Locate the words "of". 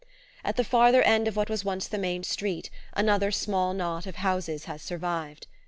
1.27-1.35, 4.07-4.15